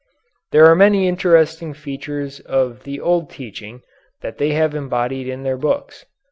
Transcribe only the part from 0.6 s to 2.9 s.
are many interesting features of